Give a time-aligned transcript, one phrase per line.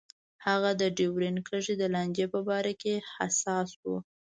[0.45, 3.83] هغه د ډیورنډ کرښې د لانجې په باره کې حساس و.